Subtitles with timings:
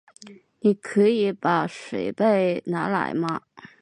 [0.61, 3.43] 你可以把水杯拿来吗？